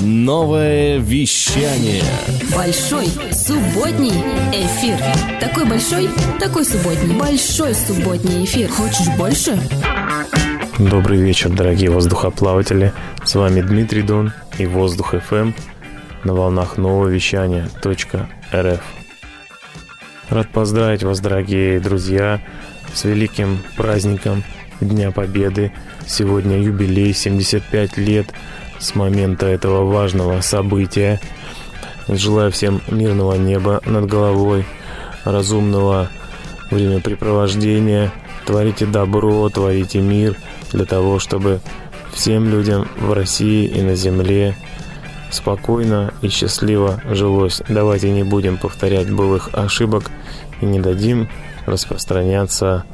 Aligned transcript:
Новое 0.00 0.98
вещание. 0.98 2.04
Большой 2.54 3.06
субботний 3.32 4.12
эфир. 4.52 4.96
Такой 5.40 5.64
большой, 5.66 6.08
такой 6.38 6.64
субботний. 6.64 7.16
Большой 7.16 7.74
субботний 7.74 8.44
эфир. 8.44 8.68
Хочешь 8.70 9.08
больше? 9.16 9.58
Добрый 10.78 11.20
вечер, 11.20 11.50
дорогие 11.50 11.90
воздухоплаватели. 11.90 12.92
С 13.24 13.34
вами 13.34 13.60
Дмитрий 13.60 14.02
Дон 14.02 14.32
и 14.58 14.66
Воздух 14.66 15.14
FM 15.14 15.52
на 16.22 16.32
волнах 16.32 16.76
нового 16.76 17.08
вещания 17.08 17.68
.рф. 17.84 18.82
Рад 20.28 20.48
поздравить 20.50 21.02
вас, 21.02 21.18
дорогие 21.18 21.80
друзья, 21.80 22.40
с 22.94 23.02
великим 23.02 23.58
праздником 23.76 24.44
Дня 24.80 25.10
Победы. 25.10 25.72
Сегодня 26.06 26.62
юбилей 26.62 27.12
75 27.12 27.96
лет 27.96 28.28
с 28.78 28.94
момента 28.94 29.46
этого 29.46 29.84
важного 29.84 30.40
события. 30.40 31.20
Желаю 32.08 32.50
всем 32.50 32.80
мирного 32.88 33.34
неба 33.34 33.80
над 33.84 34.06
головой, 34.06 34.64
разумного 35.24 36.08
времяпрепровождения. 36.70 38.12
Творите 38.46 38.86
добро, 38.86 39.48
творите 39.50 40.00
мир 40.00 40.36
для 40.72 40.84
того, 40.84 41.18
чтобы 41.18 41.60
всем 42.12 42.48
людям 42.48 42.88
в 42.98 43.12
России 43.12 43.66
и 43.66 43.82
на 43.82 43.94
земле 43.94 44.56
спокойно 45.30 46.14
и 46.22 46.28
счастливо 46.28 47.02
жилось. 47.10 47.62
Давайте 47.68 48.10
не 48.10 48.22
будем 48.22 48.56
повторять 48.56 49.10
былых 49.10 49.50
ошибок 49.52 50.10
и 50.60 50.66
не 50.66 50.80
дадим 50.80 51.28
распространяться 51.66 52.84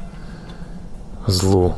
злу. 1.25 1.75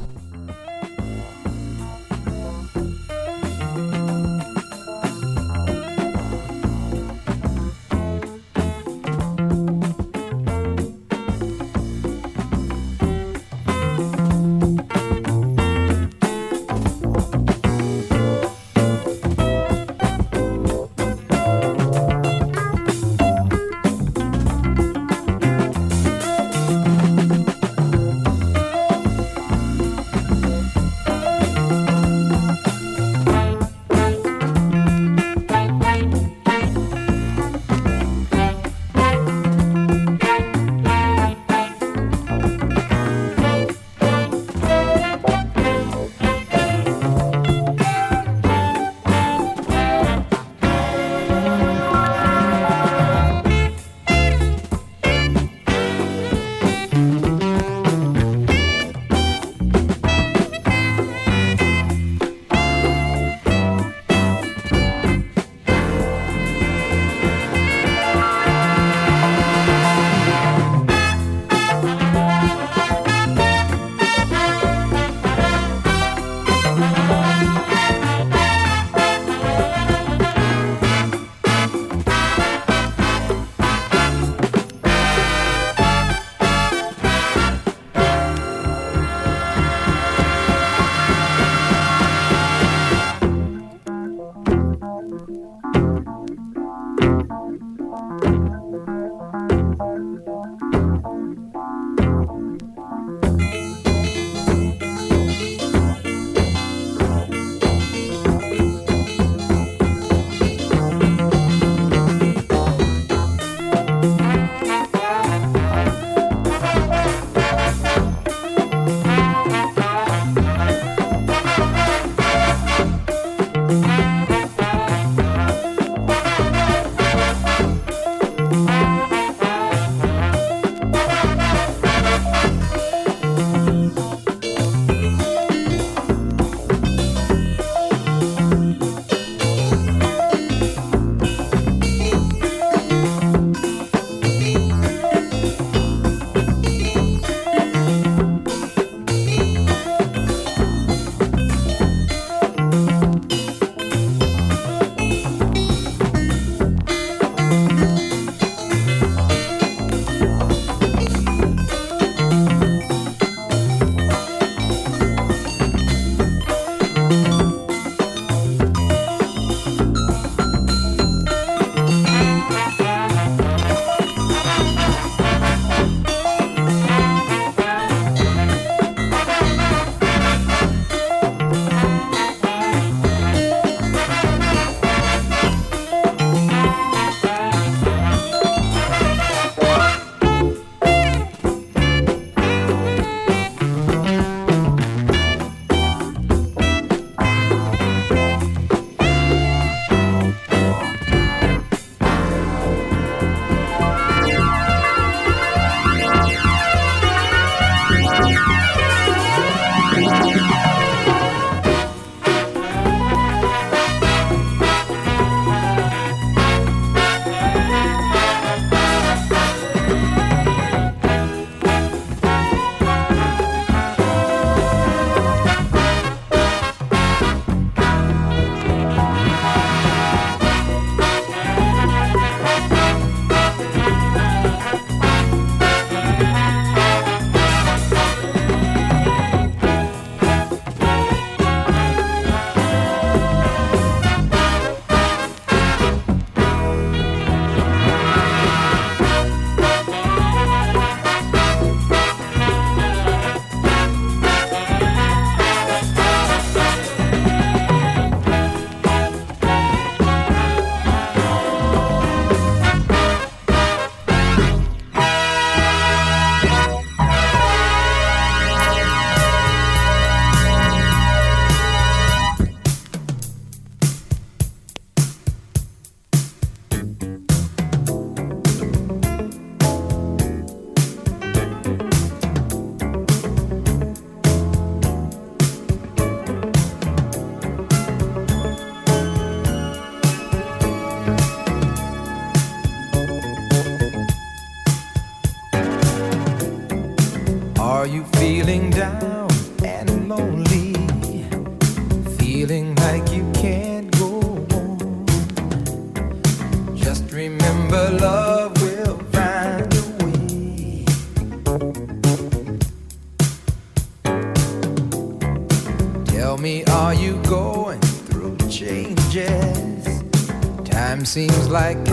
like 321.57 321.87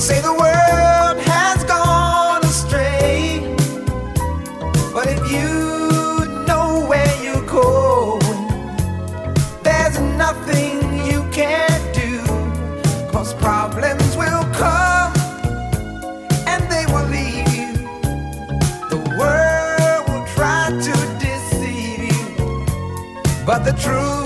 say 0.00 0.20
the 0.22 0.32
world 0.32 1.18
has 1.26 1.62
gone 1.64 2.42
astray. 2.42 3.54
But 4.94 5.06
if 5.08 5.30
you 5.30 6.44
know 6.46 6.86
where 6.88 7.14
you're 7.22 7.44
going, 7.46 8.48
there's 9.62 9.98
nothing 10.16 11.04
you 11.04 11.22
can't 11.32 11.84
do. 11.94 12.24
Cause 13.12 13.34
problems 13.34 14.16
will 14.16 14.44
come 14.54 15.12
and 16.46 16.62
they 16.72 16.86
will 16.86 17.08
leave 17.08 17.52
you. 17.54 17.74
The 18.88 19.00
world 19.18 20.08
will 20.08 20.26
try 20.34 20.70
to 20.70 20.94
deceive 21.18 22.04
you, 22.10 23.44
but 23.44 23.66
the 23.66 23.72
truth. 23.72 24.19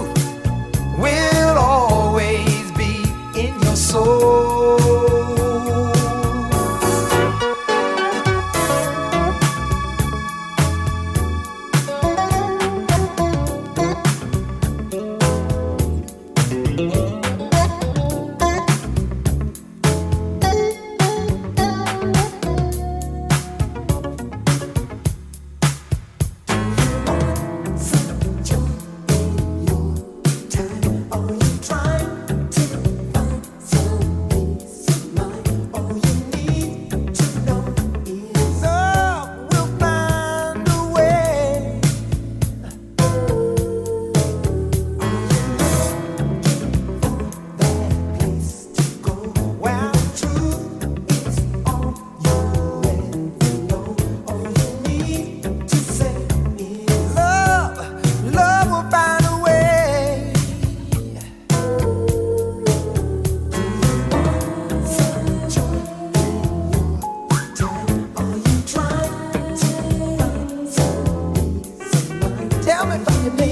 it 72.95 73.05
from 73.05 73.37
be 73.37 73.44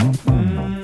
嗯。 0.00 0.79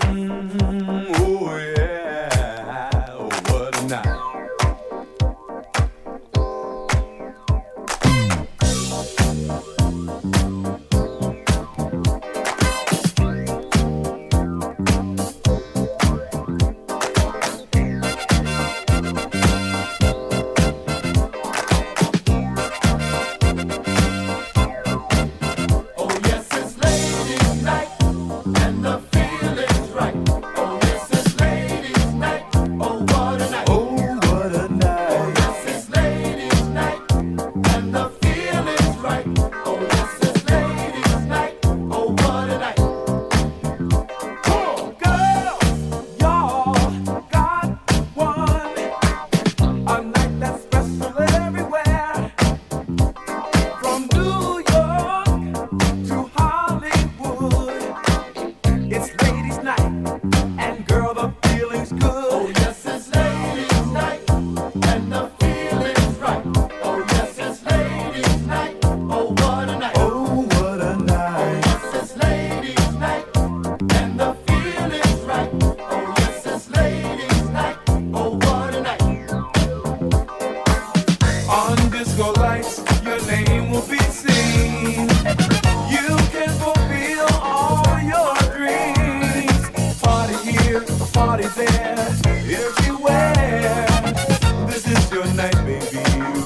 night, 95.37 95.55
baby. 95.67 95.99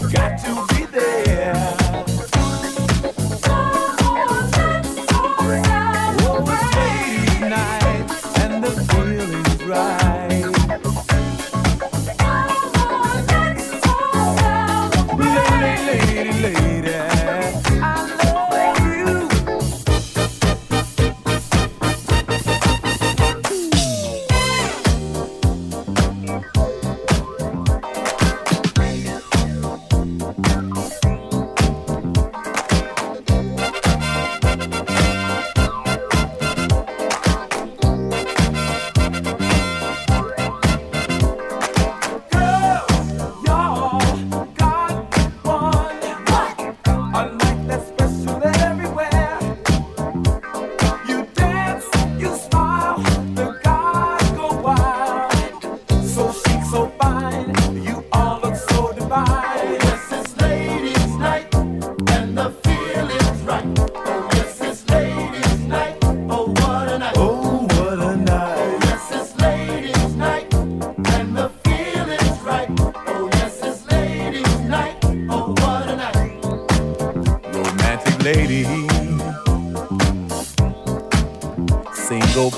You 0.02 0.10
got 0.10 0.38
to 0.44 0.74
be. 0.74 0.79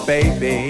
Baby. 0.07 0.62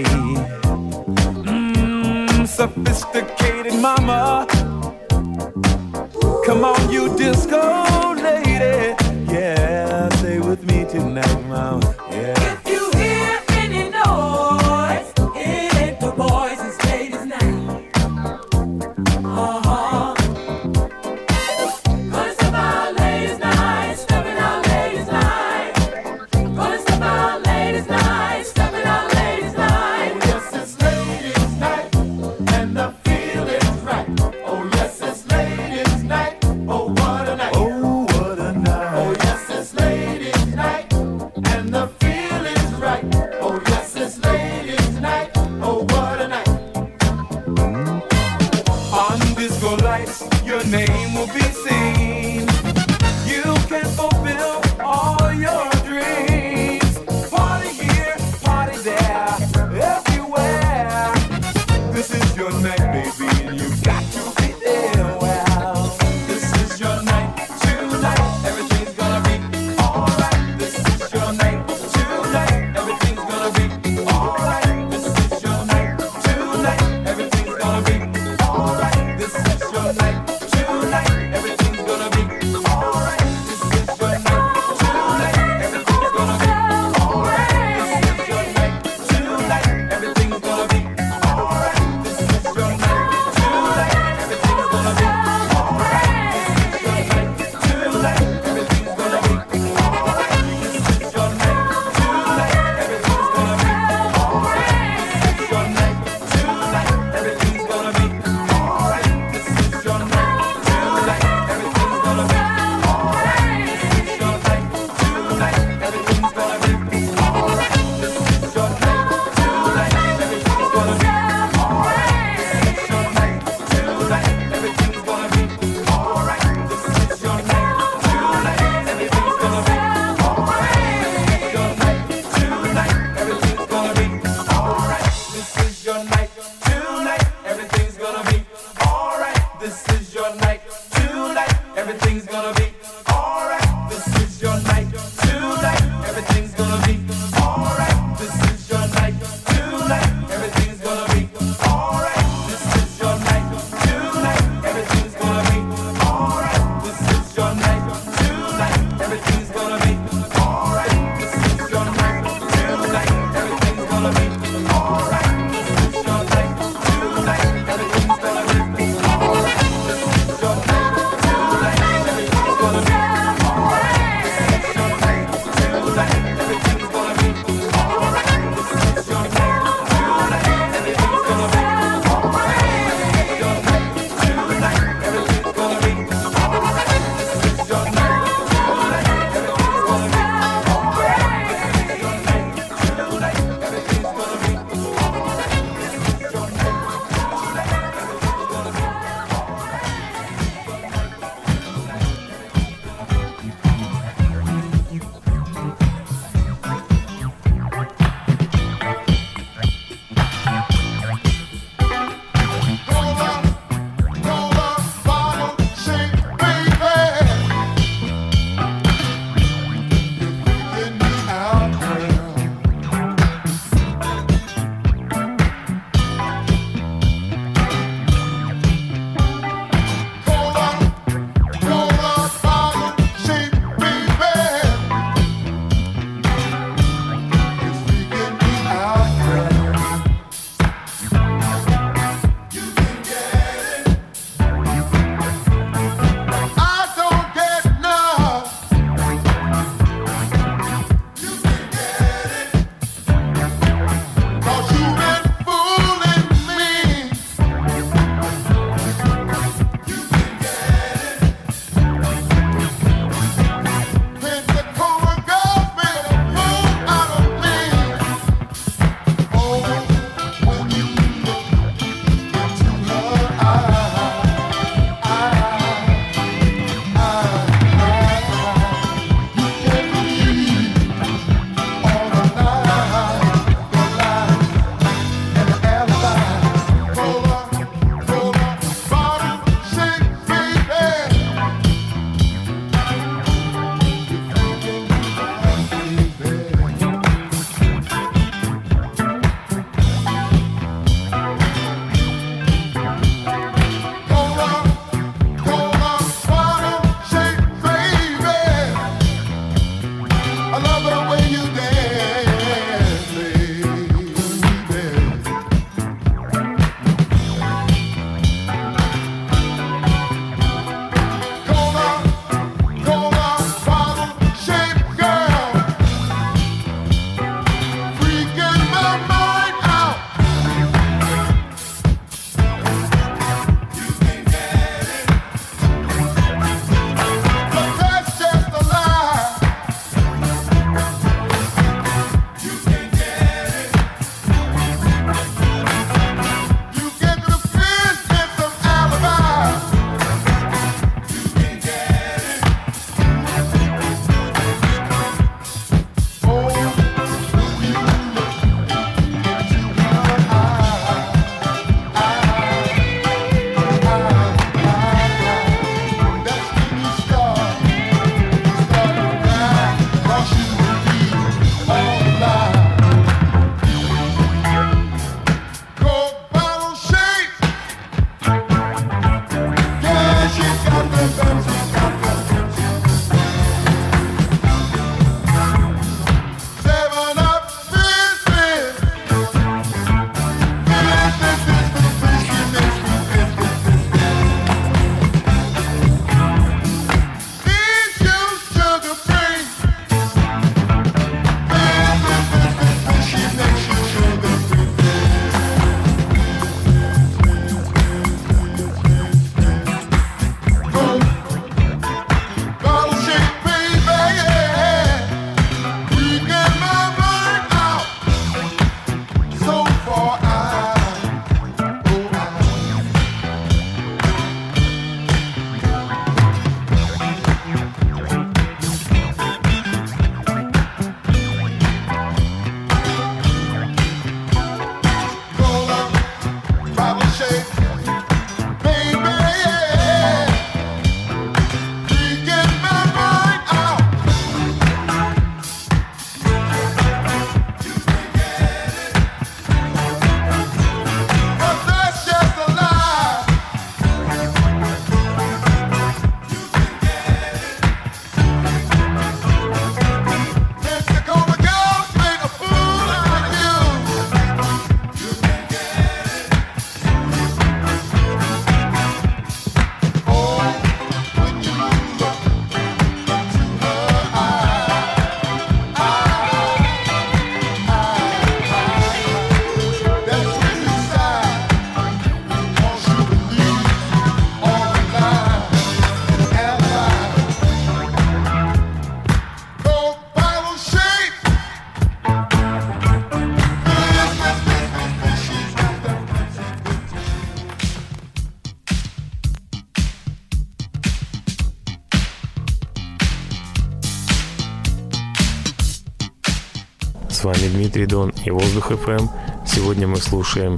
С 507.22 507.24
вами 507.24 507.46
Дмитрий 507.54 507.86
Дон 507.86 508.12
и 508.24 508.32
Воздух 508.32 508.72
FM. 508.72 509.08
Сегодня 509.46 509.86
мы 509.86 509.98
слушаем 509.98 510.56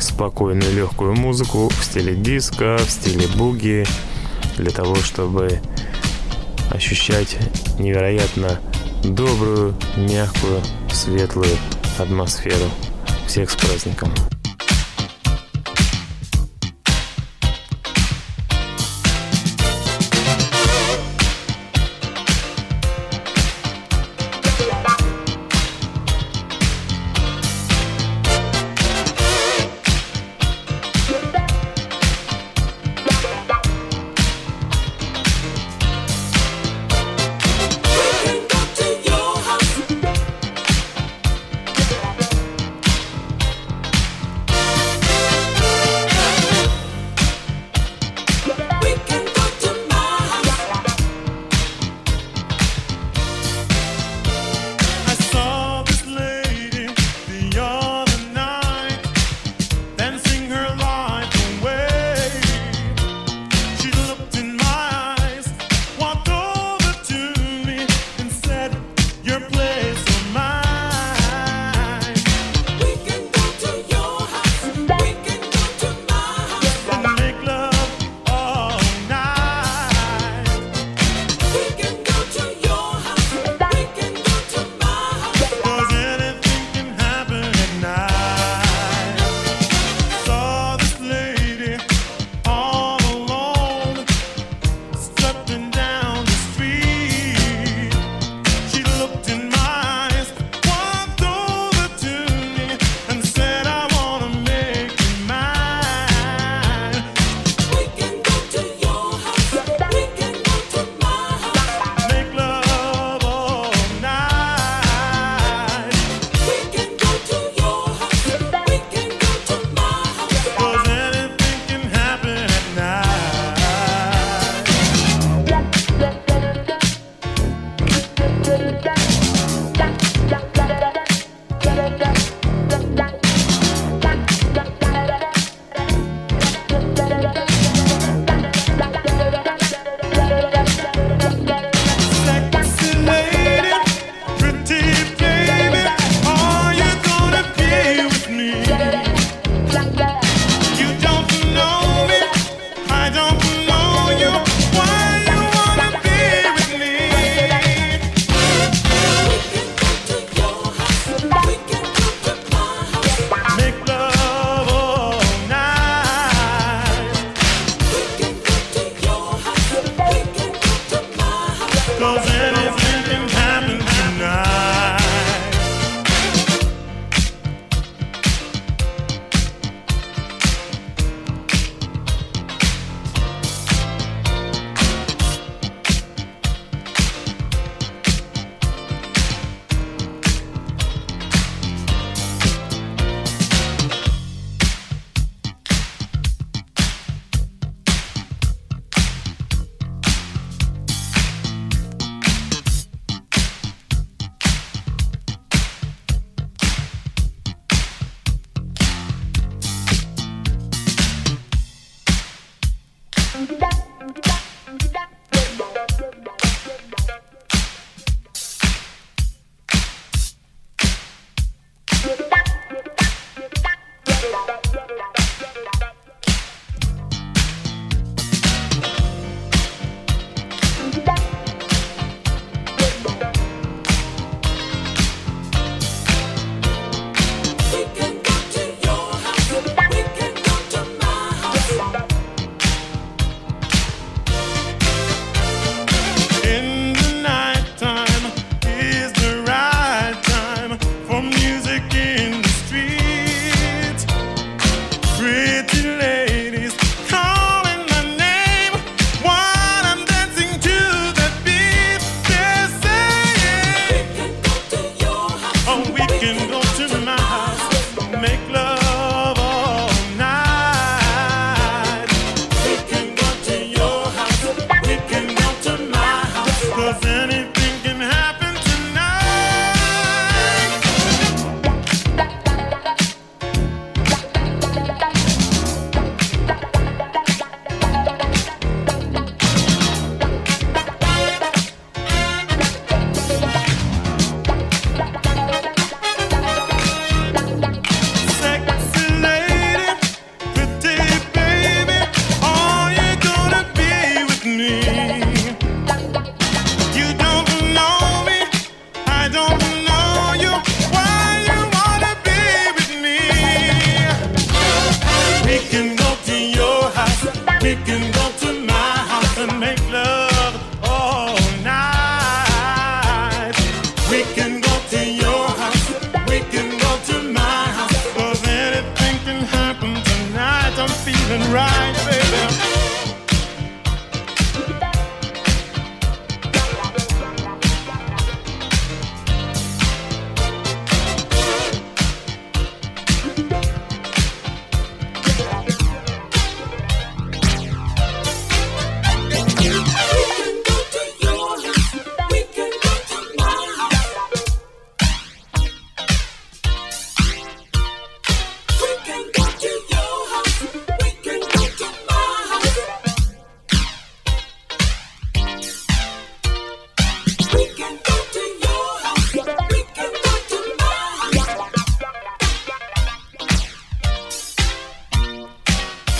спокойную 0.00 0.72
легкую 0.72 1.14
музыку 1.14 1.68
в 1.68 1.84
стиле 1.84 2.14
диска, 2.14 2.78
в 2.78 2.90
стиле 2.90 3.26
буги, 3.36 3.84
для 4.56 4.70
того, 4.70 4.94
чтобы 4.96 5.60
ощущать 6.70 7.36
невероятно 7.78 8.58
добрую, 9.04 9.74
мягкую, 9.98 10.62
светлую 10.90 11.54
атмосферу. 11.98 12.64
Всех 13.26 13.50
с 13.50 13.56
праздником! 13.56 14.10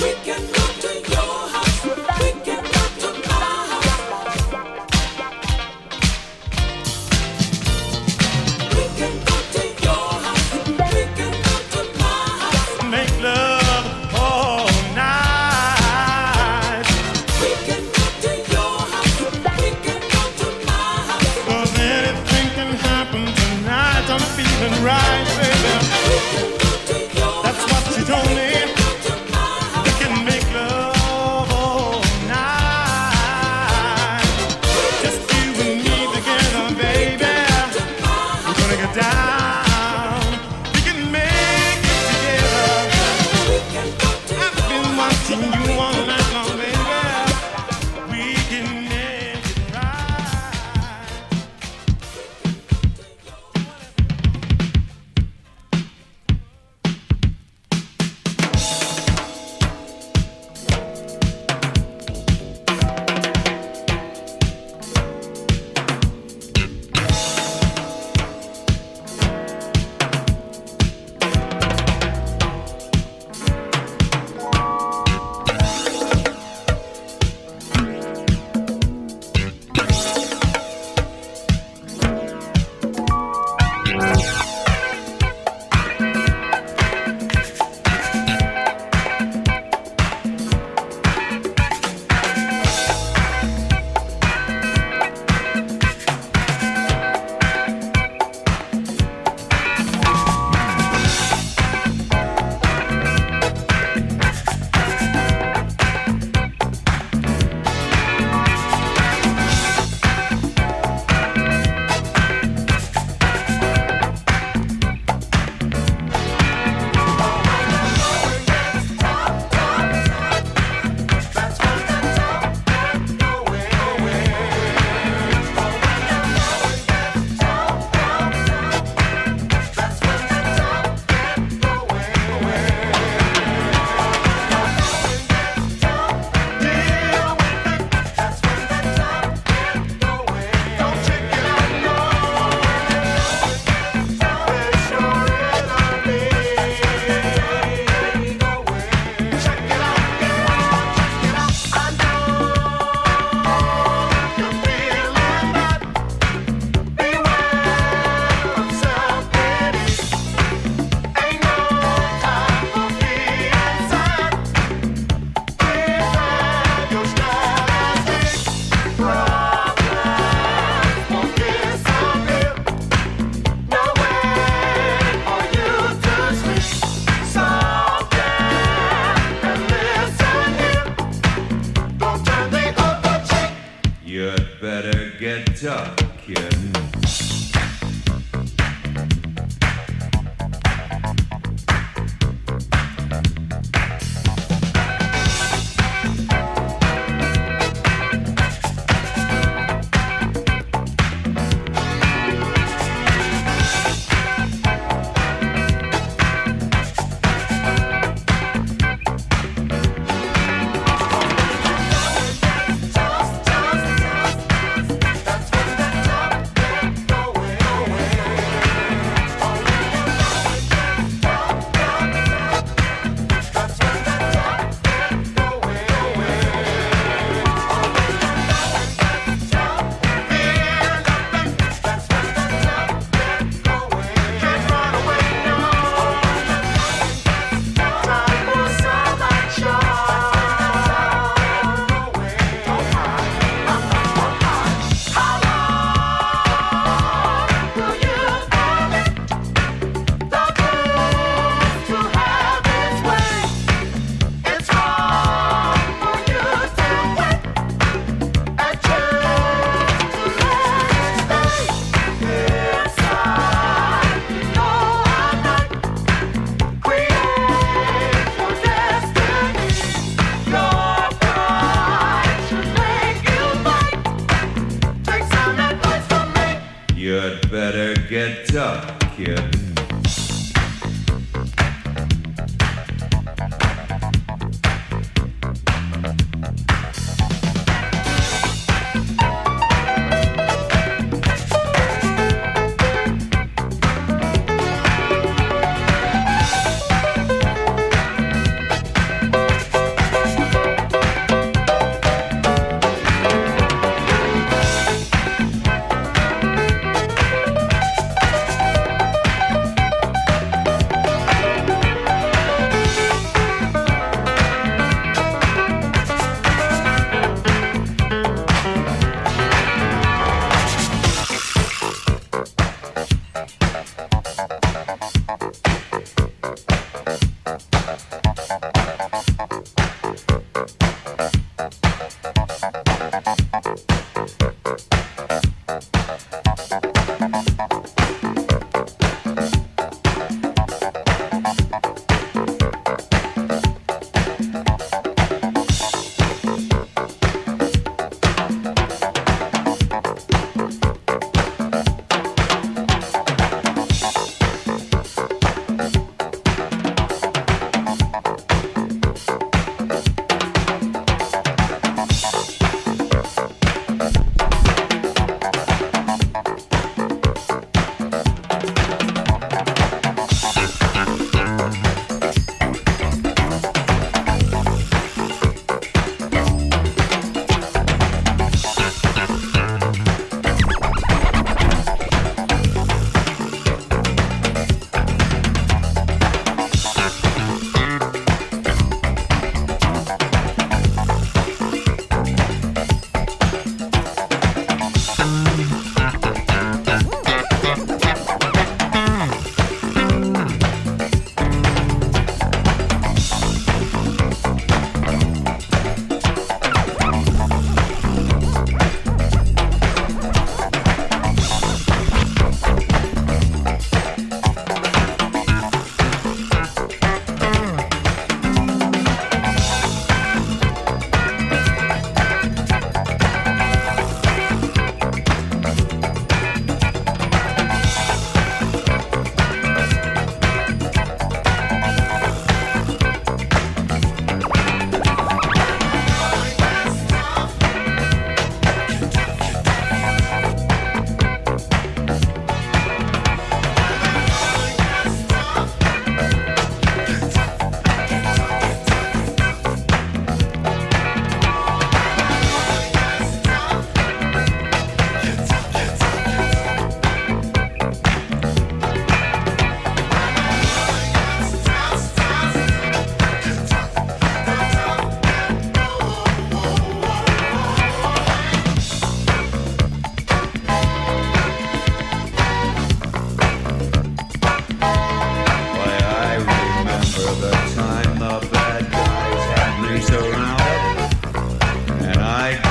we 0.07 0.15
can 0.25 0.56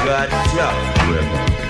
got 0.06 0.30
tough 0.30 1.10
rhythm. 1.10 1.65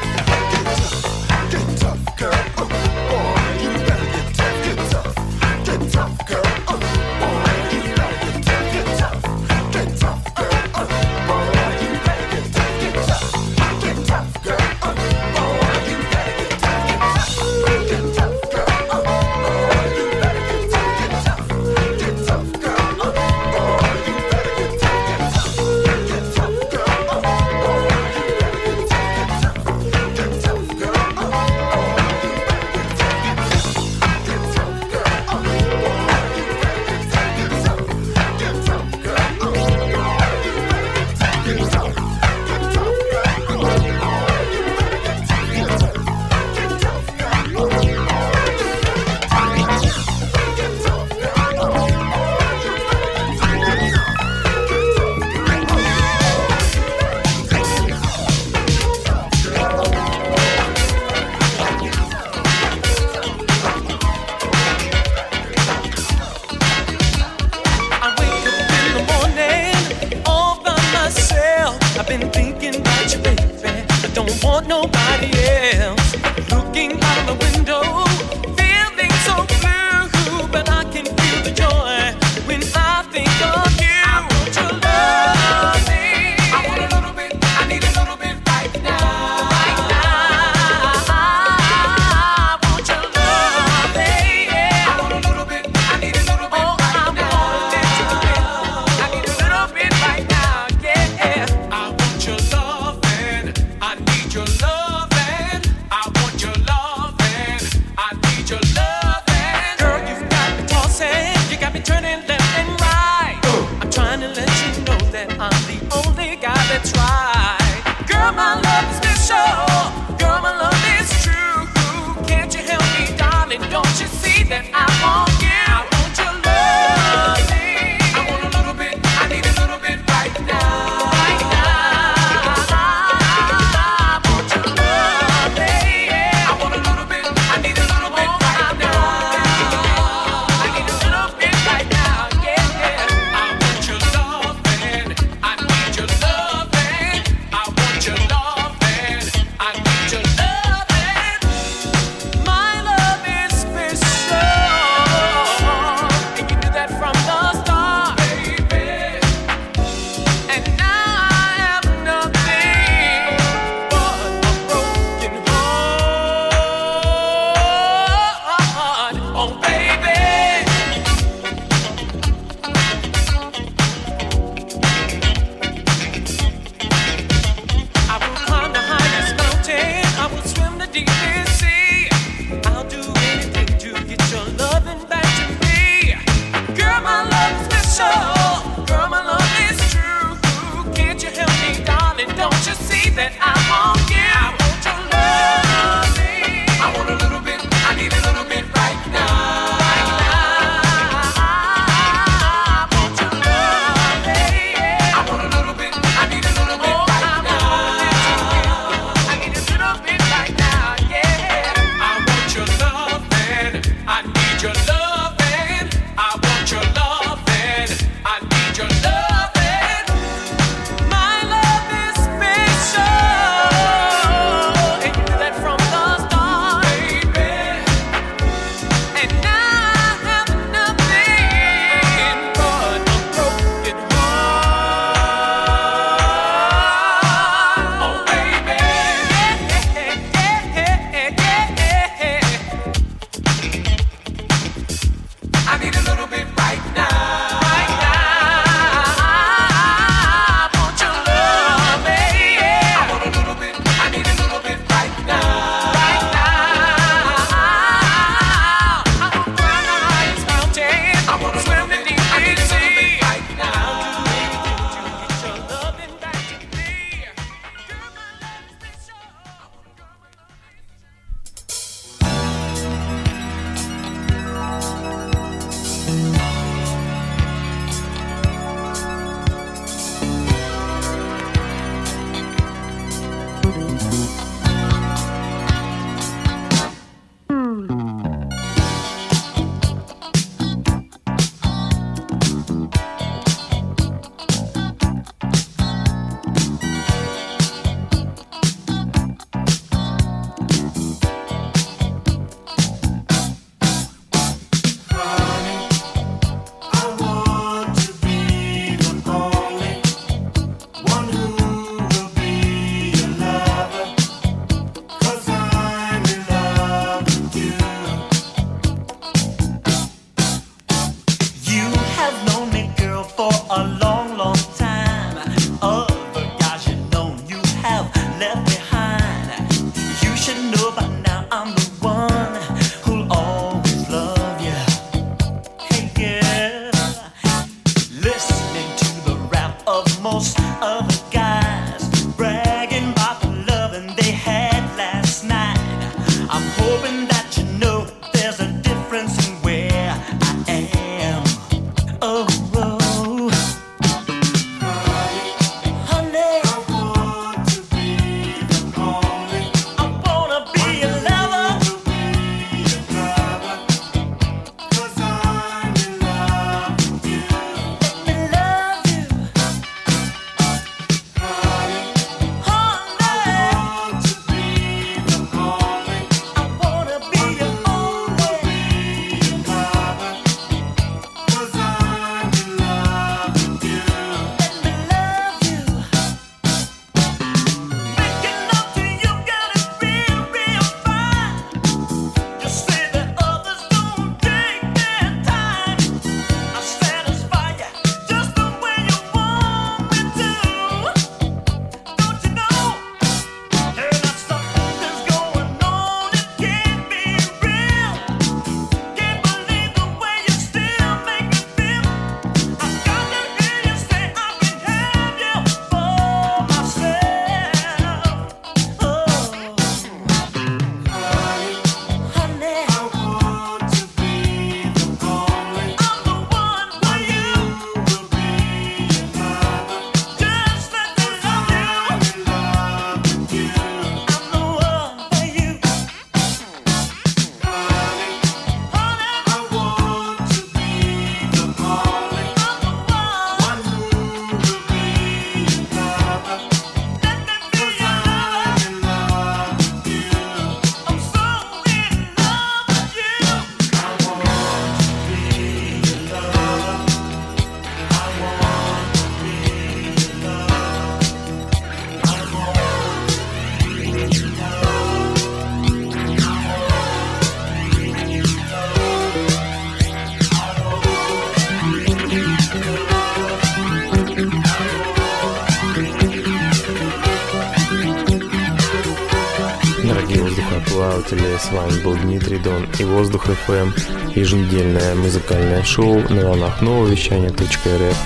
вами 481.76 482.02
был 482.04 482.16
Дмитрий 482.16 482.58
Дон 482.58 482.88
и 483.00 483.04
Воздух 483.04 483.48
FM 483.48 483.92
еженедельное 484.34 485.14
музыкальное 485.16 485.84
шоу 485.84 486.22
на 486.30 486.48
волнах 486.48 486.82
нового 486.82 487.12
.рф. 487.14 488.18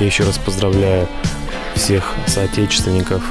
Я 0.00 0.06
еще 0.06 0.24
раз 0.24 0.38
поздравляю 0.38 1.06
всех 1.74 2.14
соотечественников 2.26 3.22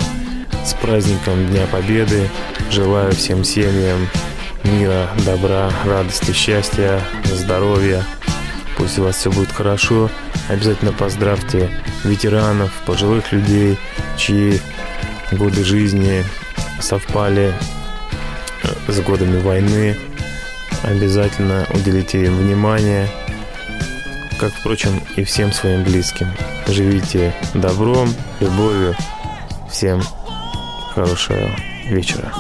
с 0.63 0.73
праздником 0.75 1.47
Дня 1.47 1.65
Победы. 1.71 2.29
Желаю 2.69 3.11
всем 3.13 3.43
семьям 3.43 4.07
мира, 4.63 5.09
добра, 5.25 5.71
радости, 5.83 6.31
счастья, 6.31 7.01
здоровья. 7.25 8.03
Пусть 8.77 8.99
у 8.99 9.03
вас 9.03 9.17
все 9.17 9.31
будет 9.31 9.51
хорошо. 9.51 10.11
Обязательно 10.47 10.93
поздравьте 10.93 11.71
ветеранов, 12.03 12.71
пожилых 12.85 13.31
людей, 13.31 13.79
чьи 14.15 14.61
годы 15.31 15.63
жизни 15.63 16.23
совпали 16.79 17.53
с 18.91 18.99
годами 19.01 19.39
войны. 19.39 19.95
Обязательно 20.83 21.67
уделите 21.73 22.25
им 22.25 22.37
внимание, 22.37 23.07
как, 24.39 24.51
впрочем, 24.53 25.01
и 25.17 25.23
всем 25.23 25.51
своим 25.51 25.83
близким. 25.83 26.27
Живите 26.67 27.33
добром, 27.53 28.13
любовью. 28.39 28.95
Всем 29.69 30.01
хорошего 30.93 31.49
вечера. 31.87 32.31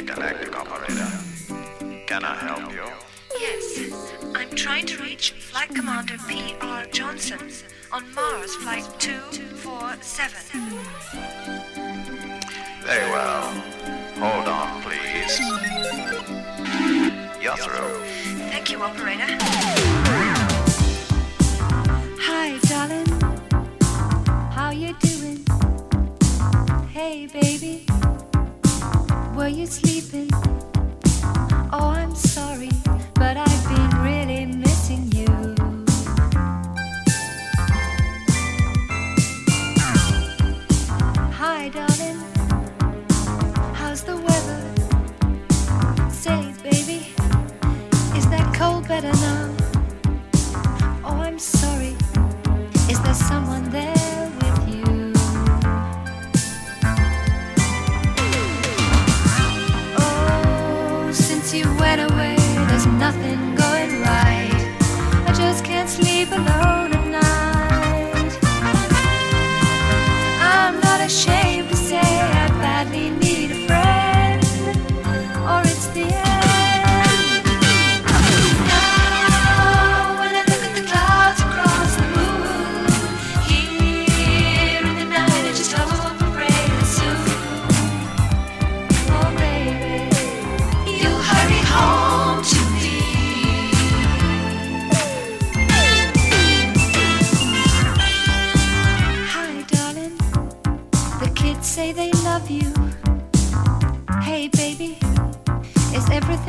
Galactic 0.00 0.56
Operator. 0.58 1.10
Can 2.06 2.24
I 2.24 2.34
help 2.34 2.72
you? 2.72 2.84
Yes, 3.38 4.12
I'm 4.34 4.50
trying 4.50 4.86
to 4.86 5.02
reach 5.02 5.32
Flight 5.32 5.68
Commander 5.74 6.16
P.R. 6.28 6.86
Johnson 6.86 7.38
on 7.90 8.14
Mars 8.14 8.54
Flight 8.56 8.88
247. 8.98 10.40
Very 12.82 13.10
well. 13.10 13.42
Hold 14.16 14.48
on, 14.48 14.82
please. 14.82 15.40
You're 17.42 17.56
through. 17.56 18.04
Thank 18.50 18.70
you, 18.70 18.82
Operator. 18.82 20.31
you 29.62 29.68
sleep? 29.68 29.91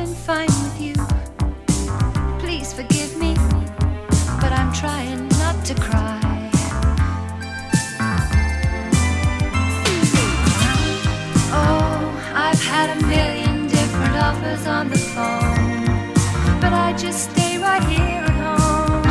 been 0.04 0.14
fine 0.14 0.54
with 0.64 0.80
you. 0.80 0.94
Please 2.38 2.74
forgive 2.74 3.16
me, 3.16 3.34
but 4.40 4.52
I'm 4.52 4.70
trying 4.72 5.28
not 5.42 5.64
to 5.64 5.74
cry. 5.74 6.20
Oh, 11.52 11.96
I've 12.34 12.62
had 12.62 12.88
a 12.96 13.06
million 13.06 13.66
different 13.66 14.16
offers 14.16 14.66
on 14.66 14.90
the 14.90 14.98
phone, 14.98 15.94
but 16.60 16.72
I 16.74 16.94
just 16.98 17.30
stay 17.30 17.56
right 17.56 17.84
here 17.84 18.24
at 18.30 18.36
home. 18.46 19.04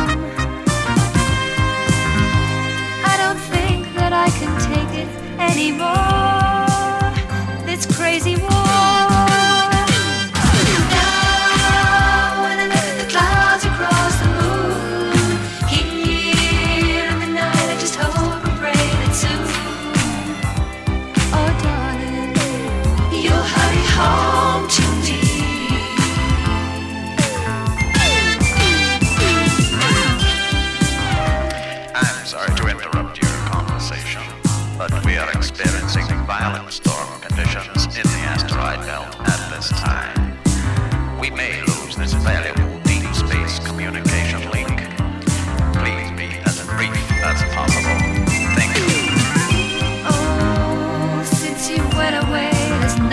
I 3.12 3.14
don't 3.22 3.42
think 3.54 3.92
that 3.96 4.12
I 4.12 4.28
can 4.38 4.52
take 4.70 4.92
it 5.02 5.10
anymore. 5.40 6.23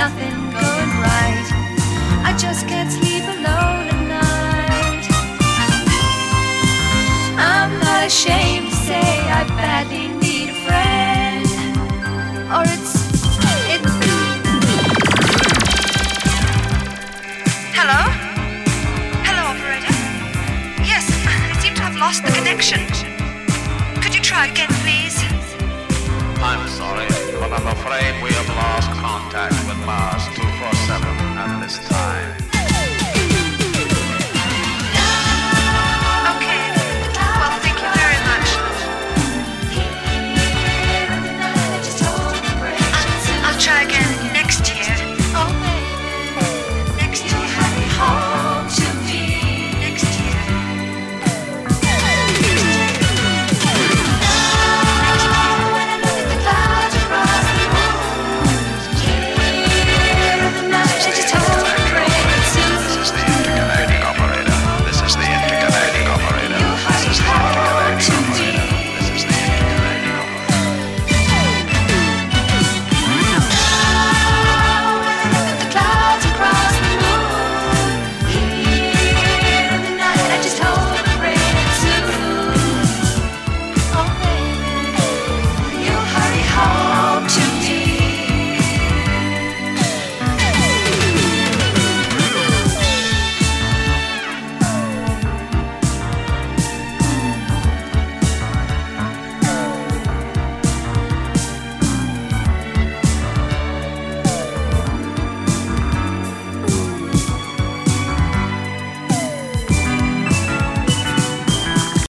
nothing 0.08 0.34
going 0.50 0.92
right. 0.98 1.48
I 2.26 2.36
just 2.36 2.68
can't 2.68 2.92
sleep 2.92 3.24
alone 3.38 3.86
at 3.94 4.02
night. 4.18 5.06
I'm 7.38 7.72
not 7.86 8.08
ashamed 8.08 8.70
to 8.72 8.76
say 8.78 9.06
I 9.30 9.44
badly 9.60 10.08
need 10.24 10.50
a 10.50 10.58
friend, 10.66 11.46
or 12.56 12.64
it's 12.74 12.94
it's. 13.74 13.94
Hello? 17.78 18.02
Hello, 19.28 19.44
operator. 19.54 19.94
Yes, 20.84 21.06
I 21.28 21.60
seem 21.62 21.76
to 21.76 21.84
have 21.84 21.96
lost 21.98 22.24
the 22.26 22.32
connection. 22.32 22.82
Could 24.02 24.16
you 24.16 24.22
try 24.22 24.48
again, 24.48 24.70
please? 24.82 25.18
I'm 26.42 26.68
sorry. 26.70 27.21
I'm 27.54 27.68
afraid 27.68 28.24
we 28.24 28.32
have 28.32 28.48
lost 28.48 28.90
contact 28.92 29.54
with 29.68 29.78
Mars 29.86 30.24
247 30.36 31.04
at 31.38 31.62
this 31.62 31.80
time. 31.90 32.51